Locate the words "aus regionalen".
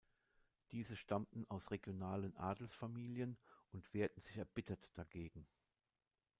1.47-2.35